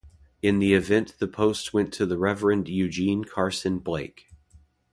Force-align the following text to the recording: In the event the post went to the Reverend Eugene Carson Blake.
In 0.41 0.57
the 0.57 0.73
event 0.73 1.13
the 1.19 1.27
post 1.27 1.75
went 1.75 1.93
to 1.93 2.07
the 2.07 2.17
Reverend 2.17 2.67
Eugene 2.67 3.23
Carson 3.23 3.77
Blake. 3.77 4.29